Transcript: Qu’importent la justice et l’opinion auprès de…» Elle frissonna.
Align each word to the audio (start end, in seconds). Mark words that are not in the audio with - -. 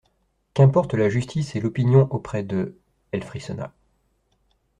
Qu’importent 0.55 0.95
la 0.95 1.09
justice 1.11 1.55
et 1.55 1.59
l’opinion 1.59 2.07
auprès 2.09 2.41
de…» 2.41 2.75
Elle 3.11 3.21
frissonna. 3.23 3.71